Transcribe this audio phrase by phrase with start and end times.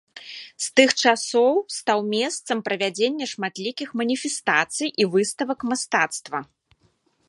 [0.63, 6.39] З тых часоў стаў месцам правядзення шматлікіх маніфестацый і выставак мастацтва.